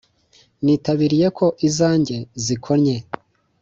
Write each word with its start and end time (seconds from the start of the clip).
Nitabiriye 0.63 1.27
ko 1.37 1.45
izanjye 1.67 2.17
zikonnye 2.43 2.95